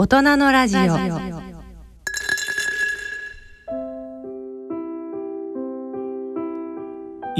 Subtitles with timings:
[0.00, 0.80] 大人のラジオ。
[0.80, 0.86] イ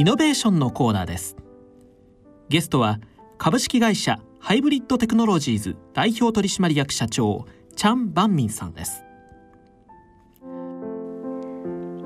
[0.03, 1.37] ノベーションのコーナーです。
[2.49, 2.99] ゲストは
[3.39, 9.05] 株式会社ハイブリッドテクノロジーズ代表取締役社長チャン・バンミンさんです。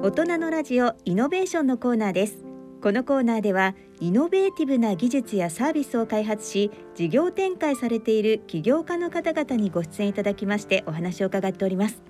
[0.02, 2.44] 大人のラジオイノベーションのコーナーです。
[2.82, 12.02] このコーナーではイノベーティブな技術やサービスを開発し事業展開されている起業家の方々にご出演いただきましてお話を伺っております。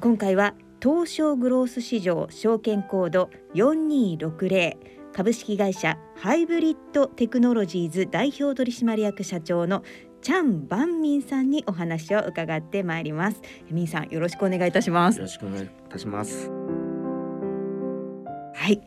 [0.00, 9.82] 今回は東証グロース市場証券コード4260株式会社ハイブリッドテクノロジーズ代表取締役社長の
[10.22, 13.42] チャン・バンミンさんにお話を伺ってまいります。
[13.70, 15.18] ミンさんよろしくお願いいたします。
[15.18, 16.50] よろしくお願いいたします。
[18.54, 18.80] はい。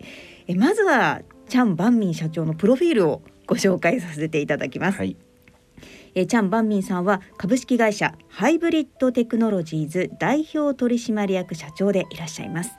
[0.48, 5.18] えまずはチャン・バンミン社長のプロフィールをご紹介させていただきます、はい。
[6.16, 12.72] えチャン・バンミンさんは株式会社ハイブリッドテクノロジーズ代表取締役社長でいらっしゃいます。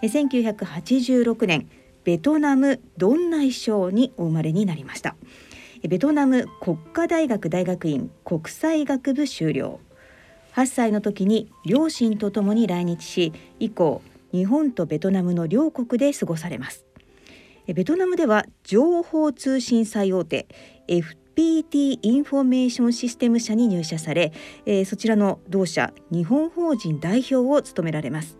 [0.00, 1.68] え1986年
[2.04, 5.16] ベトナムドンナイ省にお生まれになりました。
[5.82, 9.80] えベトナム国家大学大学院国際学部修了。
[10.54, 16.83] 8歳の時に両親と共に来日し以降日本とベトナムの両国で過ごされます。
[16.83, 16.83] え
[17.66, 20.46] ベトナムでは情報通信最大手
[20.86, 24.32] FPT インフォメーションシステム社に入社され、
[24.66, 28.38] えーそちらの同社日本法人代表を務められます。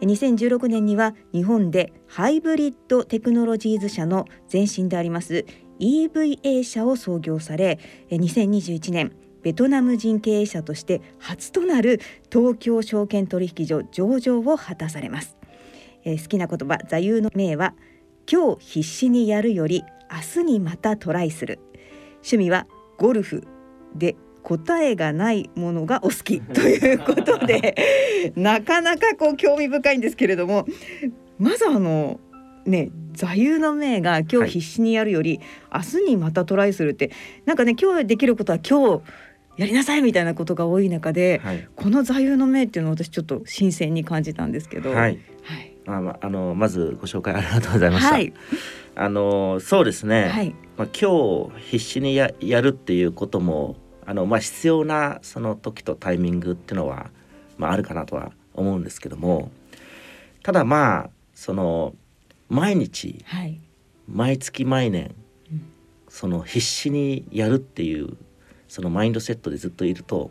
[0.00, 5.46] 2016年には日本でハイブリッドテクノロジーズ社の前身であります
[5.80, 7.78] EVA 社を創業され
[8.10, 15.38] 2021年ベトナム人経営者として初となる東京証券取引所上場を果たされます、
[16.04, 17.74] えー好きな言葉座右の銘は
[18.30, 21.60] 今日必死にやるより明日にまたトライする。
[22.16, 22.66] 趣味は
[22.98, 23.46] ゴルフ
[23.94, 26.40] で答えがないものがお好き。
[26.52, 30.66] ということでなかなかこう興味深いんですけれども
[31.38, 32.20] まずあの
[32.64, 35.40] ね座右の銘が今日必死にやるより、
[35.72, 37.12] 明日にまたトライするって
[37.44, 39.02] なんかね今日できることは今日
[39.56, 41.66] やりなさいみたいなことが多い中で、はい。
[41.76, 44.90] この座右の銘っていうのを私ちょっと新鮮に感じたんですけど。
[44.90, 45.18] はい。
[45.42, 48.32] はいあまあのまずご紹介ありがとうございました、はい。
[48.94, 50.54] あのそうですね、はい。
[50.76, 57.10] まあ、今日必死にややるっていうこともあの、まあ、必要なその時とタイミングっていうのは、
[57.58, 59.50] まあ、あるかなとは思うんですけども
[60.42, 61.94] ただまあその
[62.48, 63.60] 毎日はい。
[64.08, 65.14] 毎月毎年
[65.50, 65.62] うん。
[66.08, 68.16] その必死にやるっていう
[68.68, 70.30] そのマインドセットでずっといると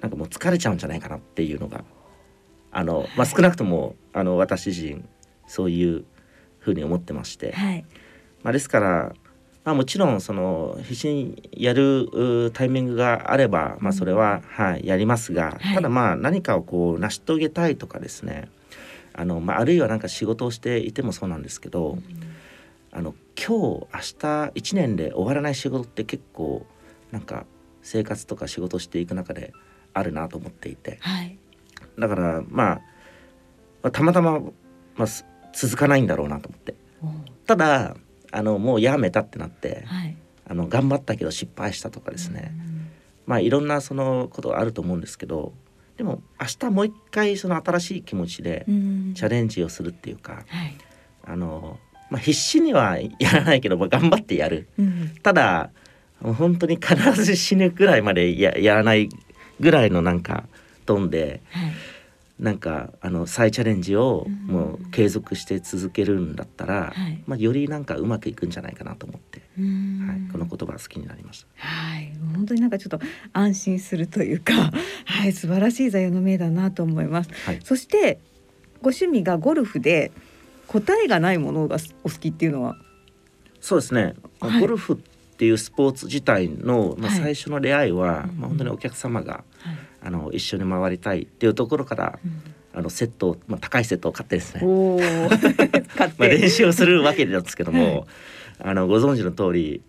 [0.00, 1.84] なんかもう疲れちゃうんじゃないかなっていうのが
[2.70, 5.04] あの、まあ、少なくともあの私自身
[5.46, 6.06] そういう
[6.58, 7.84] ふうに思ってまして、はい。
[8.42, 9.14] まあ、ですから、
[9.62, 12.04] まあ、もちろんその必死にやる
[12.46, 15.74] うタイミングがあれば、まあ、それは、はい、やりますが、はい。
[15.74, 18.48] ただまあ何かをこう成し遂げたいとかですね。
[19.12, 21.98] あの、まあ、あるいはなんか仕事をしていてもそうなんですけど、
[22.92, 26.64] あの今日明日1年で終わらない仕事って結構
[27.12, 27.44] なんか
[27.82, 29.52] 生活とか仕事をしていく中で
[29.92, 30.96] あるなと思っていて。
[31.02, 31.38] はい。
[31.98, 32.80] だからまあ、
[33.86, 34.40] まあ、たまたま、
[34.96, 36.74] まあ、す続かないんだろうなと思って。
[37.46, 37.96] ただ
[38.32, 40.16] あのもうやめたってなってはい。
[40.48, 42.52] あの頑張ったけど失敗したとかですね、
[43.26, 45.52] まあいろんなそのことがあると思うんですけど
[45.96, 50.76] でも明日もう一回その新しい気持ちでうんチャレンジをするっていうか、はい。
[51.24, 51.78] あの、
[52.10, 54.68] まあ、必死にはやらないけど、まあ、頑張ってやる。
[54.78, 55.70] うんただ
[56.20, 59.08] 本当に必ず死ぬぐらいまでややらない
[59.60, 60.44] ぐらいのなんか
[60.86, 61.72] 飛んではい
[62.38, 64.46] なんかあの再チャレンジをうん。
[64.46, 67.22] もう継続して続けるんだったら、はい。
[67.26, 70.06] まあ、よりなんかうまくいくんじゃないかなと思って、うん。
[70.06, 71.46] はい、この言葉が好きになりました。
[71.56, 72.12] はい。
[72.34, 73.00] 本当になんかちょっと
[73.32, 74.72] 安心するというか
[75.04, 77.30] はい素晴らしい座右の銘だなと思います。
[77.46, 78.18] はい、そして
[78.82, 80.12] ご趣味がゴルフで
[80.68, 82.76] 答えがないものがお好きっていうのは？
[83.60, 84.60] そうですね、はい。
[84.60, 84.96] ゴルフっ
[85.36, 87.20] ていうスポーツ自体の、まあ、はい。
[87.20, 88.40] 最初の出会いは、うん。
[88.40, 89.75] まあ、本当にお客様がはい
[90.06, 92.18] あの一緒に回りたいっていうところから
[92.72, 94.98] あのセットを、まあ、高いセットを買ってですね、おお
[95.28, 98.06] 買って、まあ、練習をするわけなんですけども、
[98.60, 99.82] あのご存知の通り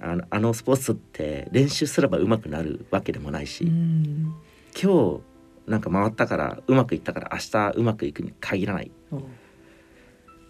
[0.00, 4.34] あのあのスポーツって練習すれば上手くなるわけでもないし、うん。
[4.78, 5.20] 今
[5.66, 8.90] 日なんか回ったからうまくいったから明日うまくいくに限らない。
[9.10, 9.22] お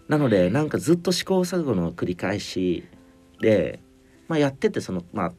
[0.09, 2.83] なのでなんかずっと試行錯誤の繰り返し
[3.39, 3.79] で、
[4.27, 5.33] まあ、やっててそのまあ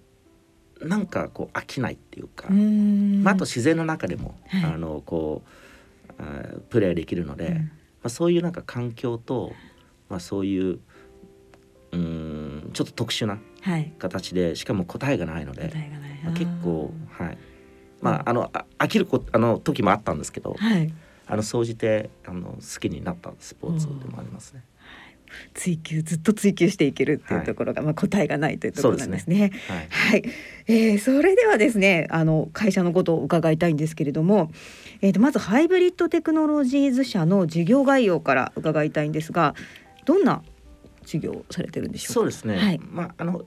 [0.80, 3.22] なんかこう飽きないっていうか、うん。
[3.22, 4.64] まあ、あと自然の中でも、はい。
[4.74, 5.42] あのこ
[6.08, 7.54] うあープレーできるので、うん。
[7.54, 7.62] ま
[8.04, 9.52] あ、そういうなんか環境と、
[10.08, 10.78] まあ、そういう
[11.92, 11.98] うー
[12.68, 13.92] んちょっと特殊なはい。
[13.98, 16.20] 形でしかも答えがないので、答えがない。
[16.24, 17.38] まあ、結構はい。
[18.02, 20.92] まああのあ飽きるこあの時もあったんですけど、はい。
[21.26, 24.62] あの総じてあの好きになったスポーツでもありますね。
[25.54, 29.52] 追求ずっと追求していけるっていうところが、まあ答えがないというところなんですね。
[29.68, 29.78] はい。
[29.88, 30.22] はい、
[30.66, 34.50] えーそれではですねあの会社のことを伺いたいんですけれども、
[35.00, 39.54] えー、とまずハイブリッドテクノロジーズ社の事業概要から伺いたいんですが
[40.04, 40.42] どんな
[41.04, 42.12] 事業をされてるんでしょうか？
[42.14, 42.56] そうですね。
[42.56, 42.80] はい。
[42.82, 43.44] まああの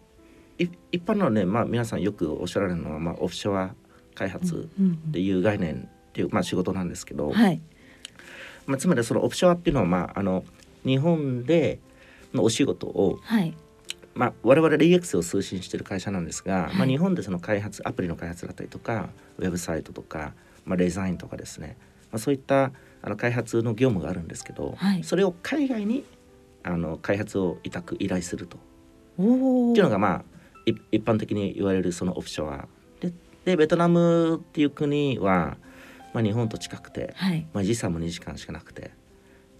[0.57, 3.73] い一般のねまあ皆さんよくおっしゃられるのはまあオフショア
[4.15, 7.61] 開発うんっていう概念っていうまあ仕事なんですけど、はい。
[8.65, 10.43] まあつまりそのオフショアっていうのはまああの
[10.85, 11.79] 日本で
[12.33, 13.55] のお仕事をはい。
[14.15, 16.75] まあ、我々 DX を推進している会社なんですが、はい。
[16.75, 20.33] まあ、日本でその開発アプリの開発だったりとかウェブサイトとか、
[20.65, 21.77] まあ、デザインとかですね、
[22.11, 22.71] まあ、そういった
[23.01, 25.03] あの開発の業務があるんですけど、はい。
[25.03, 26.03] それを海外に
[26.63, 28.57] あの開発を委託依頼すると。
[28.57, 30.23] っていうのがまあ
[30.65, 32.67] い一般的に言われるそのオフショア
[32.99, 33.11] で
[33.45, 35.57] でベトナムっていう国は、
[36.13, 38.91] まあ、日本と近くて、はい、まあ、時差も2時間しかなくて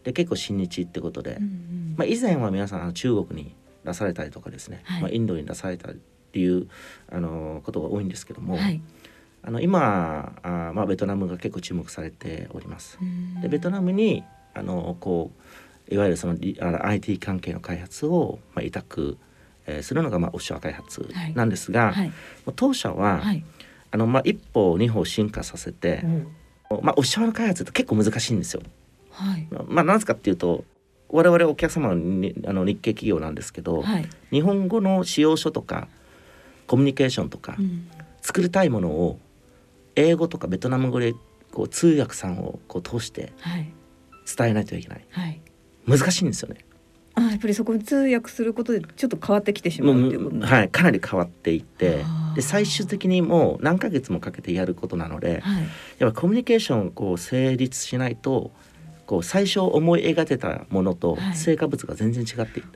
[0.03, 1.95] で結構親日ってことで、うんうん。
[1.97, 3.55] まあ、以前は皆さん中国に
[3.85, 5.01] 出されたりとかですね、はい。
[5.01, 5.97] まあ、インドに出されたりっ
[6.31, 6.67] ていう
[7.11, 8.81] あのことが多いんですけども、はい。
[9.41, 12.97] あの今あ、まあ、ベトナムが結構注目されております。
[13.01, 13.41] うん。
[13.41, 14.23] でベトナムに
[14.53, 15.31] あのこ
[15.89, 19.17] ういわゆるそのリあの IT 関係の開発を、まあ、委託、
[19.65, 22.11] えーするのが、まあ、オフショア開発なんですが、はい。
[22.55, 23.43] 当社は、はい。
[23.91, 26.03] あのまあ、一歩二歩進化させて、
[26.81, 28.61] まあ、オフショアの開発って結構難しいんですよ。
[29.23, 29.47] はい。
[29.67, 30.63] まあ、なぜかっていうと
[31.09, 35.87] 我々お客様はにあの日系企業なんですけど、はい、日本語の使用書とか
[36.67, 37.89] コミュニケーションとか、うん。
[38.21, 39.17] 作りたいものを
[39.95, 41.15] 英語とかベトナム語で
[41.51, 43.71] こう通訳さんをこう通してはい。
[44.37, 45.05] 伝えないといけない。
[45.09, 45.41] はい。
[45.87, 46.63] 難しいんですよね。
[47.15, 52.03] あやっぱりそこに通訳することでちょっと変わってきてしまもうっていうことはい、かなり変わっていって
[52.35, 55.63] で最終的にもう何ヶ月もかけてやることなのではい。
[55.97, 58.51] やっぱコミュニケーションをこう成立しないと
[59.09, 61.35] こう最初思い描いてたものとはい。
[61.35, 62.69] 成果物が全然違っている、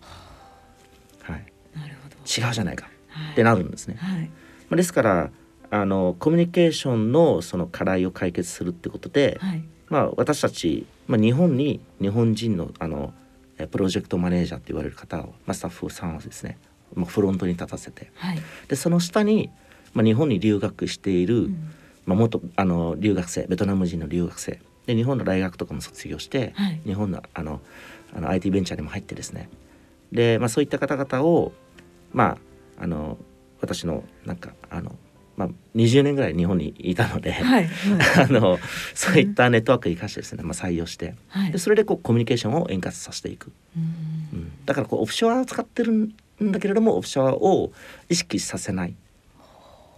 [1.21, 1.45] はい、
[1.75, 2.15] なるほど。
[2.15, 2.89] 違うじゃないか。
[3.09, 3.31] はい。
[3.33, 3.97] ってなるんですね。
[3.99, 4.21] はい。
[4.21, 4.29] ま
[4.71, 5.29] あですから
[5.69, 9.63] あのコミュニケーションのその課題を解決するってことで、はい。
[9.89, 13.13] まあ、私たち、まあ、日本に日本人のあの
[13.59, 16.57] えプロジェクトマネージャーって言われる方を、まあ、スタッフさんをですね、
[16.95, 18.11] まあ、フロントに立たせて。
[18.15, 18.39] はい。
[18.67, 19.51] でその下に、
[19.93, 21.73] まあ、日本に留学している、うん。
[22.07, 26.81] まあ、元あの留学生ベトナム人の留学生で日本の大学とかも卒業して、はい。
[26.85, 27.61] 日本のあの
[28.15, 29.49] あの IT ベンチャーにも入ってですね。
[30.11, 31.53] で、まあ、そういった方々を
[32.11, 32.37] ま
[32.77, 33.17] ああの
[33.61, 34.95] 私のなんかあの、
[35.35, 37.69] まあ、20年ぐらい日本にいたので、はい
[38.19, 38.59] あの
[38.93, 41.51] そういったネットワークを生かしてですね、まあ、採用してはい。
[41.51, 43.83] でそれでこうコミュニケーションを円滑させていく、うん。
[44.39, 46.13] うん、だからこうオフショアを使ってるん
[46.51, 47.71] だけれどもオフショアを
[48.09, 48.95] 意識させない。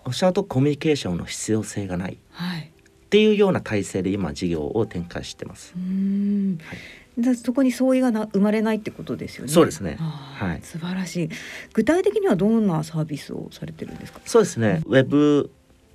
[0.06, 2.14] オフショアとコミュニケーションの必要性がない。
[2.14, 2.72] っはい
[3.10, 5.74] ていうような体制で今事業を展開してます。
[5.76, 5.80] う。
[5.80, 6.58] ん。
[6.64, 6.78] はい。
[7.18, 9.52] だそこに相違がな生まれないってことですよね。
[9.52, 9.98] そうですね。
[10.00, 10.60] はい。
[10.64, 11.30] 素晴らしい。
[11.74, 14.20] 具体的にはどんなサービスをされてるんですか？
[14.26, 15.50] そうですね、ウェブ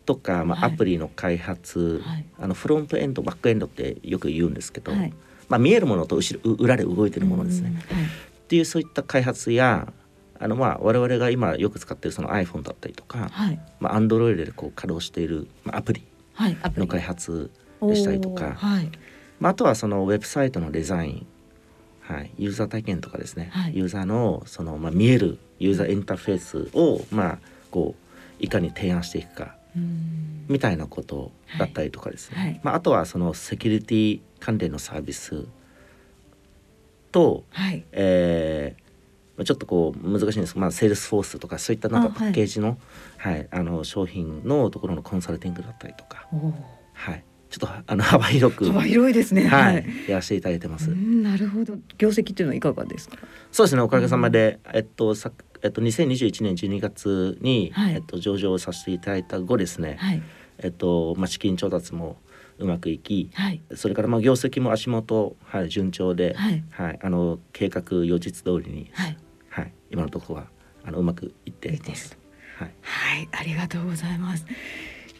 [0.06, 0.72] とか、まあ、はい。
[0.72, 2.24] アプリの開発、はい。
[2.38, 5.12] あのフロントエンドバックエンドってよく言うんですけど、はい。
[5.50, 7.68] まあ、見えるものと後ろう裏で動いてるものですね。
[7.68, 8.06] うんはい。
[8.06, 8.08] っ
[8.48, 9.92] ていうそういった開発や
[10.38, 13.60] あのまあ我々が今よく使ってるその iPhone だったりとか、はい。
[13.78, 16.02] まあ、Android でこう稼働している、アプリ
[16.76, 17.50] の開発
[17.82, 18.90] でしたりとか、はい。
[19.38, 21.26] まあ、あとはそのウェブサイトのデザイン、
[22.00, 23.76] はい、ユーザー体験とかですね、はい。
[23.76, 27.38] ユーザーのその、まあ、見えるユーザーインターフェースを、まあ、
[27.70, 27.94] こ
[28.40, 30.46] ういかに提案していくかうん。
[30.48, 32.46] みたいなことだったりとかですね、はい。
[32.46, 35.46] はいまあ、あとはそのセキュリティ関連のサービス
[37.12, 37.84] と、はい。
[37.92, 38.89] えーまあ
[39.44, 40.58] ちょっとこう難しいんです。
[40.58, 42.78] まあ、セールスフォースとかそういったなんかパッケージの,、
[43.18, 46.28] はいあの商品のところのコンサルティングだったりとか、
[46.92, 49.46] はい、ちょっとあの幅広く、幅広いですね。
[49.48, 50.90] はい、やらせていただいてます。
[50.90, 51.74] うんなるほど。
[51.98, 53.16] 業績っていうのはいかがですか？
[53.50, 53.82] そうですね。
[53.82, 55.32] おかげさまで、えっとさ
[55.62, 57.94] えっと、2021年12月に、はい。
[57.94, 60.22] えっと、上場させていただいた後ですね、はい。
[60.58, 62.16] えっとまあ、資金調達も
[62.58, 63.62] うまくいきはい。
[63.74, 66.62] それからまあ業績も足元、はい、順調で、はい。
[66.70, 69.16] はい、あの計画予実通りに、はいはい、
[69.90, 70.46] 今のところは
[70.84, 72.16] あのうまくいってます。
[72.56, 74.46] はいはいありがとうございます。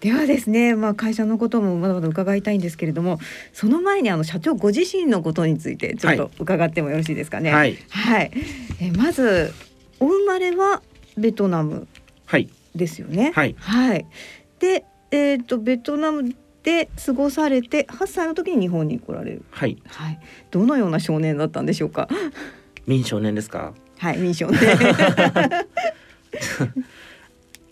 [0.01, 3.19] ではですね、まあ会社のこともまだまだ伺いたいんですけれども、
[3.53, 7.53] その前にあの社長ご自身のことについてちょっと伺ってもよろしいですかね。
[7.53, 8.31] はい、はい。
[8.81, 9.53] えまず
[9.99, 10.83] お生まれは
[11.19, 11.87] ベトナム
[12.25, 13.33] はい、ですよね。
[13.35, 14.07] はいはい。
[14.59, 19.45] で、えっ、とベトナムで過ごされて8歳の時に日本に来られる。
[19.51, 20.21] はい、はい。
[20.51, 22.09] どのような少年だったんでしょうか？
[22.87, 23.75] 民少年ですか？
[24.01, 25.67] はい、ミッションで。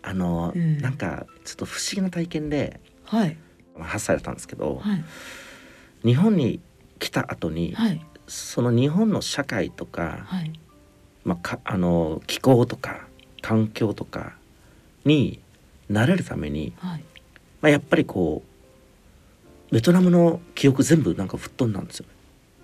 [0.02, 3.36] あの、うんなんかちょっと不思議な体験で、はい。
[3.76, 5.04] まあ8歳だったんですけど、はい。
[6.04, 6.60] 日本に
[6.98, 8.04] 来た後に、はい。
[8.26, 10.52] その日本の社会とか,、はい。
[11.24, 13.06] まあ、かあの気候とか
[13.40, 14.34] 環境とか
[15.06, 15.40] に
[15.90, 17.04] 慣れるために、はい。
[17.62, 18.42] まあ、やっぱりこ
[19.70, 22.06] うベトナムの記憶全部なんか吹っ飛んだんですよ。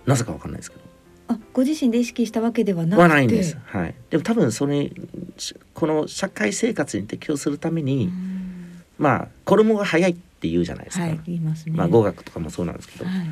[0.05, 0.94] なぜかわかんないですけど。
[1.27, 3.01] あご自身で意識したわけではなくて。
[3.01, 3.57] はないんです。
[3.65, 3.95] はい。
[4.09, 4.91] でも多分それ
[5.37, 8.83] しこの社会生活に適応するために、うん。
[8.97, 11.03] まあ子供が早いって言うじゃないですか。
[11.03, 11.73] はい言いますね。
[11.75, 13.27] まあ語学とかもそうなんですけど、はい。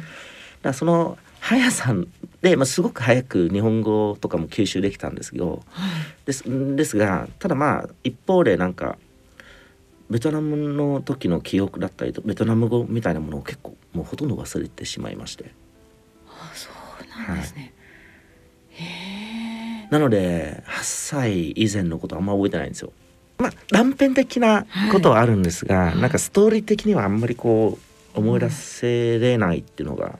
[0.63, 1.93] らその速さ
[2.41, 5.91] で、まあ、すごく早く日本語とかも吸収できたんですけど、はい。
[6.25, 6.43] です
[6.75, 8.97] ですがただまあ一方でなんか
[10.09, 15.51] ベトナムの時の記憶だったりとベトナム語みたいなものを結構もうほとんど忘れてしまいまして。
[16.29, 17.72] あそうなんですね、へえ
[19.93, 22.91] なので8歳以前のことあんま覚えてないんですよ。
[23.37, 26.01] まあ断片的なことはあるんですが、はい。
[26.01, 27.77] なんかストーリー的にはあんまりこ
[28.15, 30.17] う思い出せれないっていうのが、は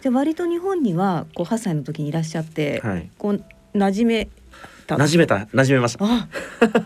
[0.00, 4.28] じゃあ割と日本にはこう8歳の時にいらっしゃって、い、はい、こう馴染め
[4.86, 4.96] た。
[4.96, 5.36] 馴染めた。
[5.52, 6.04] 馴染めました。
[6.06, 6.28] あ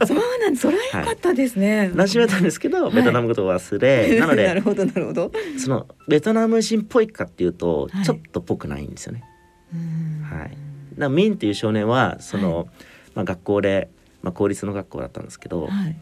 [0.05, 2.95] そうなん それは良かったですね、馴染めたんですけど、はい。
[2.97, 5.31] ベトナム語と忘れ、なの なでるほどなるほど。
[5.59, 8.05] そのベトナム人っぽいかっていうと、はい。
[8.05, 9.23] ちょっとぽくないんですよね。
[9.73, 10.25] うん。
[10.25, 10.68] はい
[10.99, 12.69] だからミンっていう少年はその、
[13.15, 13.89] まあ学校で、
[14.23, 15.97] まあ、公立の学校だったんですけど、はい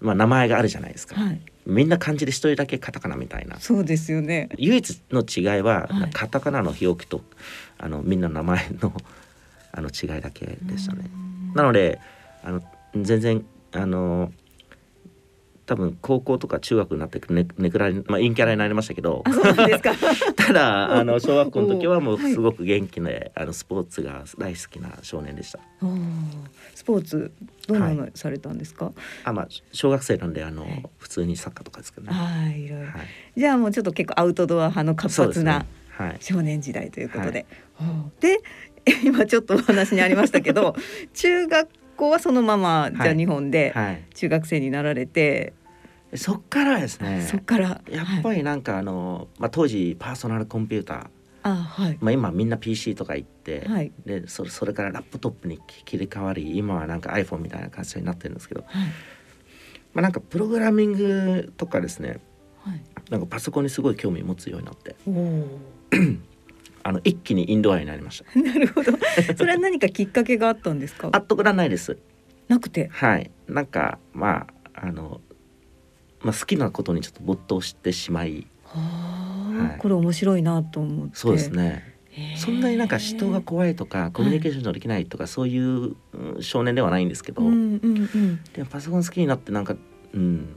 [0.00, 1.20] まあ名前があるじゃないですか。
[1.20, 3.58] はいみんな漢字で一人だけカタカナみたいな。
[3.58, 7.22] そうですよね唯一の違いは、はいカタカナの表記と
[7.78, 8.92] あのみんなの名前の
[9.72, 11.10] あの違いだけでしたね。
[11.54, 12.00] なので
[12.42, 12.62] あの
[12.94, 14.30] 全然あの
[15.66, 19.22] 多分高校とか中学になってくるねねくらい、まあ、陰キャラになりましたけど。
[19.24, 19.94] あそうなんですか。
[20.36, 25.58] ただあの小学校の時はもうはいすごく元気で、あのスポーツが大好きな少年でした。
[26.74, 27.32] スポーツ
[27.66, 28.92] どんなのされたんですか、
[29.24, 30.84] あまあ小学生なんであの、はい。
[30.98, 32.12] 普通にサッカーとかですけどね。
[32.12, 32.86] はいいろいろ。
[32.86, 32.96] はい、
[33.36, 35.64] じゃあもうちょっと結構アウトドア派の活発な
[35.96, 36.16] はい。
[36.20, 37.46] 少年時代ということで、
[38.20, 38.40] で
[39.04, 40.76] 今ちょっとお話にありましたけど
[41.14, 44.04] 中学校はそのままじゃあはい日本ではい。
[44.14, 45.52] 中学生になられて、
[46.14, 47.26] そっからですね。
[47.28, 47.80] そっから。
[47.90, 51.06] やっぱりなんかあの、まあ、当時パーソナルコンピューター、
[51.42, 51.98] あはい。
[52.00, 53.92] まあ、今みんな PC とか行って、はい。
[54.06, 58.88] でそれそれからラップトップに切り替わり今はなんか iPhone みたいな感じになってるんですけど、はい。
[59.92, 62.20] まあ、なんかプログラミングとかですね。
[62.64, 62.80] はい。
[63.10, 64.96] なんかパソコンにすごい興味持つようになって
[66.86, 68.30] あの一気にインドアになりました。
[68.38, 68.92] ー なるほど。
[69.36, 71.08] それは何かきっかけがあったんですか？
[71.12, 71.98] あ特段ないです。
[72.48, 72.88] なくて？
[72.92, 73.30] はい。
[73.48, 75.20] なんかまああの、
[76.22, 78.46] まあ、好きなことにちょっと没頭してしまい。
[78.64, 79.78] はあ、はい。
[79.78, 81.16] これ面白いなと思って。
[81.16, 81.94] そうですね。
[82.36, 88.40] そんなになんか人が怖いとかコミュニケーションのできないとか、そういううん少年ではないんですけど、うんうんうん。
[88.52, 89.74] でもパソコン好きになってなんか
[90.12, 90.48] うん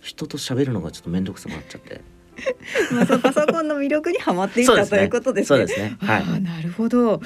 [0.00, 2.02] 人と喋るのがちょっと面倒くさくなっちゃって
[2.92, 5.58] まあそのパソコンの魅力にはまっていったということですね。
[5.58, 5.96] そうですね。
[6.00, 6.22] はい。
[6.22, 7.12] ああなるほど。
[7.12, 7.20] は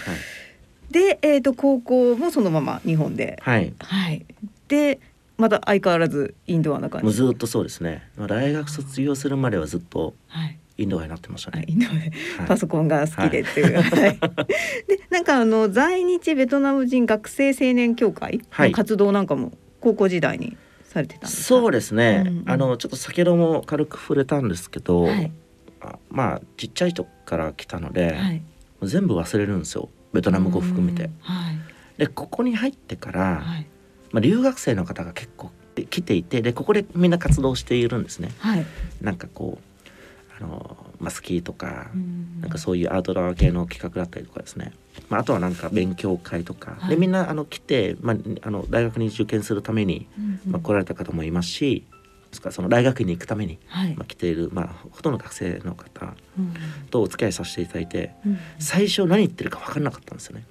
[0.90, 3.38] い、で、えー、と高校もそのまま日本で。
[3.42, 4.24] はい、はい。
[4.68, 5.00] で
[5.38, 7.04] また相変わらずインドアな感じ。
[7.04, 8.08] もうずっとそうですね。
[8.16, 10.58] まあ大学卒業するまではずっとはい。
[10.78, 12.12] インドアになってましたね、あインドではい。
[12.48, 14.18] パソコンが好きでっていう、はい。
[14.88, 18.70] でなんかあの在日ベトナム人学生青年協会はい。
[18.70, 20.56] の活動なんかも高校時代に
[20.92, 21.42] されてたんですか？
[21.42, 22.50] そうですね、うんうん。
[22.50, 25.32] あのちょっと先ほども軽く触れたんですけど、はい。
[25.80, 28.42] あまあちっちゃい時から来たので、はい。
[28.82, 29.88] 全部忘れるんですよ。
[30.12, 31.04] ベトナム語含めて。
[31.04, 31.10] うん。
[31.20, 31.58] はい。
[31.98, 33.66] でここに入ってから、はい。
[34.12, 38.30] まあ、留学生の方が結構来ていてでここでみんな活動しているんですね。
[38.38, 38.66] はい。
[39.00, 42.40] なんかこうあの、まあ、スキーとか、うん。
[42.40, 44.72] なんかそういうアウトドア系の企画だったりとかですね、
[45.08, 46.90] まあ、あとはなんか勉強会とか、はい。
[46.90, 50.06] でみんなあの来て、まあ、あの大学に受験するために、
[50.46, 51.86] まあ、来られた方もいますし
[52.30, 53.94] ですからその大学に行くために、はい。
[53.96, 56.54] まあ、来ている、まあ、ほとんど学生の方うん
[56.90, 60.44] とお付き合いさせていただいてうん最初何言ってるか分からなかったんですよね。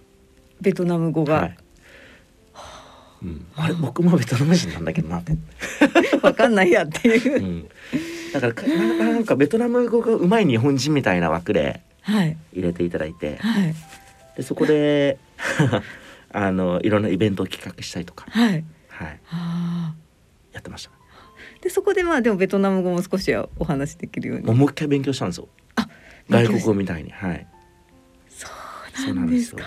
[0.59, 1.35] ベトナム語が。
[1.35, 1.57] はい。
[3.23, 5.33] うん、あれ僕もベトナム人なんだけどなって、
[6.23, 7.37] わかんないやっていう。
[7.37, 7.39] う。
[7.39, 7.69] ん、
[8.33, 12.37] だからかななんかベトナム語が上手い日本人みたいな枠ではい。
[12.53, 13.73] 入れていただいてはい。
[14.37, 15.19] でそこで
[16.33, 18.63] あのいろんなイベントを企画したりとか、はい。
[18.87, 19.93] はい、あ
[20.53, 20.89] やってました。
[21.59, 24.45] ーでそこでまあでもベトナム語も少しはお話しできるように。
[24.45, 25.47] もう一回勉強したんですよ。
[25.75, 25.87] あ
[26.29, 27.11] 外国語みたいに。
[27.11, 27.47] はい。
[28.29, 29.63] そうなんですか。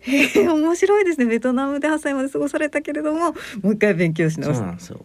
[0.00, 1.26] へえ面白いですね。
[1.26, 3.32] ベトナムで8歳まで過ごされたけれども
[3.62, 5.00] もう一回勉強しそう直すなんですよ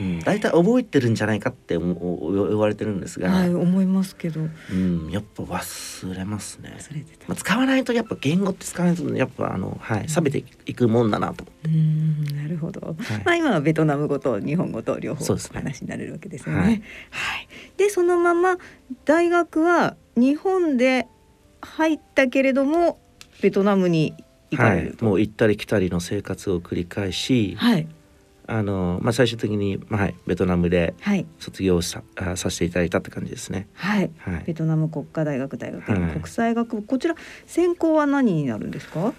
[0.00, 4.40] うん、大体覚えてるんじゃないかって言われてるんですが、はい思いますけど。
[4.70, 6.74] うん、やっぱ忘れますね。
[6.78, 7.24] 忘れてた。
[7.28, 11.68] まあ、使わないとやっぱ言語って使わないとやっぱあのはい錆びていくもんだなと思って。
[11.68, 12.96] うんなるほど、はい。
[13.24, 16.60] まあ今はベトナム語と日本語と両方話になれるわけですよね。
[16.60, 16.74] ははい。
[16.74, 16.80] い、
[17.76, 18.56] でそのまま
[19.04, 21.06] 大学は日本で
[21.60, 22.98] 入ったけれども
[23.42, 24.14] ベトナムに
[24.50, 25.04] 行かはい、れると。
[25.04, 27.88] もう行ったり来たりの生活を繰り返し、はい
[28.50, 33.68] あのまあ、最終的に、まあはい、ベトナムではい卒業さあさせていただいたって感じですね。
[33.74, 34.10] はい。
[34.18, 37.14] はいベトナム国家大学大学国際学部、こちら
[37.46, 39.12] 専攻は何になるんですか？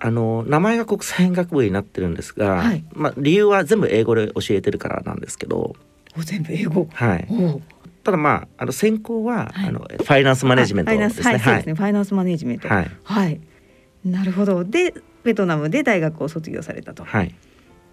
[0.00, 5.74] あの名前が国際学部になってるんですが、はいまあ、理由は全部英語で教えてるからなんですけど、
[6.16, 6.88] お全部英語？
[6.92, 7.28] はい、
[8.04, 11.32] ただまああの専攻は、はいあのファイナンスマネジメントあファイナンスですね。
[11.32, 11.74] はい、そうですね。
[11.74, 12.68] ファイナンスマネジメント。
[12.68, 13.40] はいはい。
[14.04, 14.62] なるほど。
[14.62, 14.94] で
[15.24, 17.02] ベトナムで大学を卒業されたと。
[17.02, 17.34] はい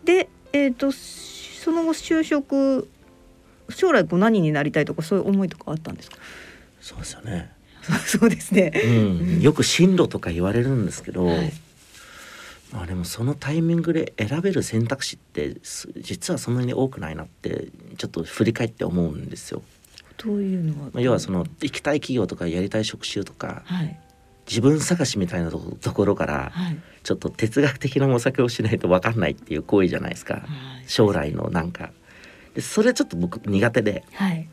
[0.03, 2.87] でえっ、とその後就職
[3.69, 6.17] 将来こう何になりたいとかそういう思いとかあったんですか？
[6.81, 7.51] そうですよね。
[8.05, 8.71] そうですね。
[8.83, 11.53] うん、よく進路とか言われるんですけど、はい
[12.71, 19.61] まあでもそのタイミングで選べる選択肢ってす実はそんなに多くないなってちょっと振り返って思うんですよ。
[20.17, 20.89] というのは。
[20.91, 23.99] まあ、要はその行きたい企業とかやりたい職種とかはい
[24.47, 25.59] 自分探しみたいなと
[25.93, 26.77] ころからはい。
[27.03, 30.35] ちょっと哲学的な模索をしないと分かんないっていう行為じゃないですか。
[30.35, 30.43] はい。
[30.87, 31.91] 将来のなんか。
[32.55, 34.47] でそれちょっと僕苦手で、はい。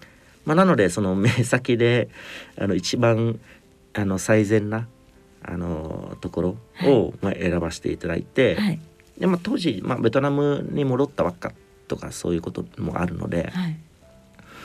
[0.45, 2.11] まあ、なのでその目先で
[2.59, 3.41] あの一番
[3.95, 4.87] あの最善な
[5.43, 8.81] あのところを、まあ、選ばせていただいて、はい。
[9.19, 11.53] でまあ、当時、まあ、ベトナムに戻ったばっか
[11.89, 13.79] とかそういうこともあるので、はい。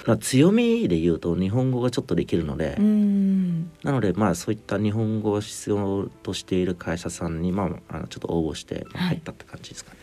[0.08, 2.78] まあ、強みで言うと日本語がちょっとできるので、
[3.84, 9.98] なのでまあそういった日本語を必要としている会社さんに、まあ、あのちょっと応募して入ったって感じですかね。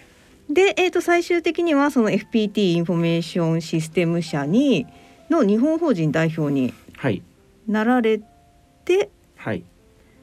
[0.50, 4.87] で、えー、と最終的にはその FPT インフォメーションシステム社に
[5.30, 7.23] の日本法人代表にはい。
[7.66, 8.20] なられ
[8.84, 9.64] てはい。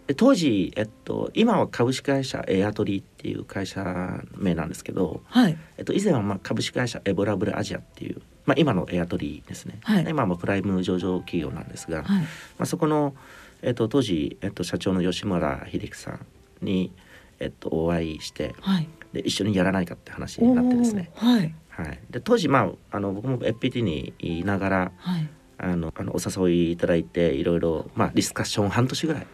[0.05, 5.57] で当時、えっと、今は株式会社エアトリっていう会社名なんですけど、はい。
[5.77, 10.05] えっと、以前はまあ株式会社エボラブルアジアっていう、まあ、今のエアトリですね、はい。
[10.09, 12.21] 今はもうプライム上場企業なんですが、はい。
[12.21, 12.27] ま
[12.59, 13.13] あ、そこの、
[13.61, 16.25] えっと、当時、えっと、社長の吉村英毅さん
[16.61, 16.91] に、
[17.39, 18.87] えっと、お会いしてはい。
[19.13, 21.53] で一緒にやらないかって話になってですね、はい。
[21.69, 25.29] はい、で当時、まあ、あの僕も FPT にいながらはい。
[25.63, 29.27] あのあのお誘いいただいていろいろ、まあ、ディスカッションを半年ぐらい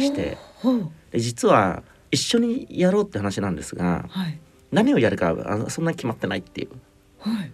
[0.00, 0.36] して
[1.12, 4.40] で実は一緒にやろうって話なんですがはい。
[4.72, 6.70] 何をやるかあのそんなに決まってないっていう、
[7.20, 7.52] はい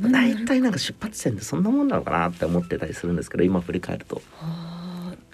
[0.00, 4.16] 大体なんか出発点ってそんなもんなのかなって思ってたりするんですけど今振り返ると。
[4.16, 4.76] はあ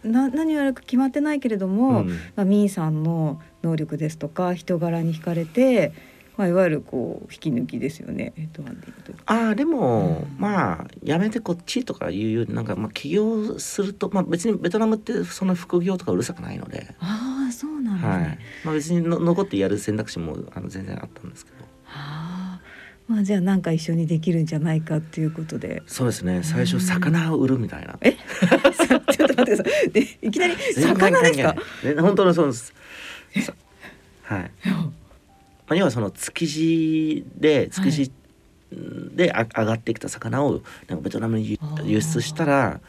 [0.04, 2.08] な何をやるか決まってないけれども、うん。
[2.36, 5.92] まあ、ミーさんの能力ですとか人柄に惹かれて、
[6.36, 8.32] まあ、いわゆるこう引き抜きですよね。
[8.36, 8.62] えっと
[9.26, 10.40] ああでも、うん。
[10.40, 18.12] まあやめてこっちとかいうよりなんかまあ起業すると、まあ、別にベトナムってそんな副業とかうるさくないので、ああそうなんですね。
[18.12, 18.38] はい。
[18.64, 21.58] まあ、別にの残ってやる選択肢もあの全然あったんですけど。
[21.58, 21.61] はあ、
[23.12, 25.82] まあじゃあなんか一緒にできるんじゃないかっていうことで。
[25.86, 27.98] そうですね最初魚を売るみたいな。
[28.00, 28.12] え、
[29.12, 29.90] ちょっと待ってください。
[29.90, 31.54] でいきなり魚ですか？
[31.84, 32.72] ね本当のそうです。
[33.42, 33.54] さ
[34.22, 34.50] はい。
[34.64, 34.92] ま
[35.68, 38.10] あ、要はその築地で築地
[39.14, 42.80] であ上がってきた魚をなんかベトナムに輸出したら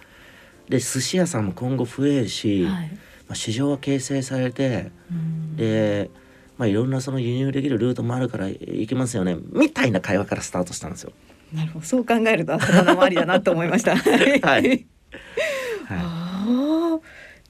[0.70, 2.88] で寿司屋さんも今後増えるし、はい。
[3.28, 6.10] まあ、市場は形成されてうんで、
[6.58, 11.12] まあ、いろんなその輸入できるルートもあるから行けますよねみたいな会話からスタートしたんですよ。
[11.54, 11.86] なるほど。
[11.86, 13.96] そう考えると魚もありだなと思いました。
[13.96, 14.86] はい はい。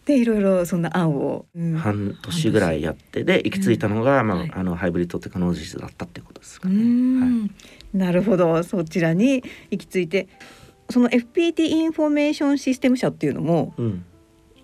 [0.05, 1.45] でいろいろそんな案を。
[1.55, 6.77] うんい、半年ぐらいやってで行き着いたのが、まあはいあのハイブリッドテクノロジーズだったっていうことですかうね。
[6.77, 6.85] はい
[7.29, 7.51] ん
[7.93, 10.27] なるほどそちらに行き着いて
[10.89, 14.05] その FPT インフォメーションシステム社っていうのもうん